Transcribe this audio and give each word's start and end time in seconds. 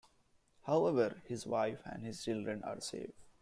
However, 0.63 1.21
his 1.27 1.45
wife 1.45 1.83
and 1.85 2.03
his 2.03 2.23
children 2.23 2.63
are 2.63 2.81
safe. 2.81 3.11